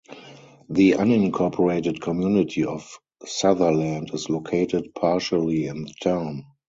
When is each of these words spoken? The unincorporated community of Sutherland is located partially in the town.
The 0.69 0.93
unincorporated 0.93 2.01
community 2.01 2.65
of 2.65 2.97
Sutherland 3.23 4.09
is 4.15 4.31
located 4.31 4.95
partially 4.95 5.67
in 5.67 5.83
the 5.83 5.93
town. 6.01 6.43